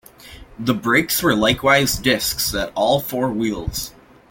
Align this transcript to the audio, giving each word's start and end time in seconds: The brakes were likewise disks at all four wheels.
The 0.57 0.73
brakes 0.73 1.21
were 1.21 1.35
likewise 1.35 1.95
disks 1.99 2.55
at 2.55 2.71
all 2.73 2.99
four 3.01 3.29
wheels. 3.31 3.93